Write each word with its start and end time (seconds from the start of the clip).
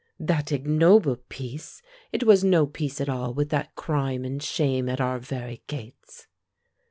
"That 0.19 0.51
ignoble 0.51 1.17
peace! 1.29 1.83
It 2.11 2.23
was 2.23 2.43
no 2.43 2.65
peace 2.65 2.99
at 2.99 3.07
all, 3.07 3.35
with 3.35 3.49
that 3.49 3.75
crime 3.75 4.25
and 4.25 4.41
shame 4.41 4.89
at 4.89 4.99
our 4.99 5.19
very 5.19 5.61
gates." 5.67 6.25